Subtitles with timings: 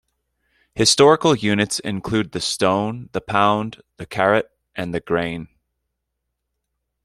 [0.73, 5.47] Historical units include the stone, the pound, the carat, and the grain.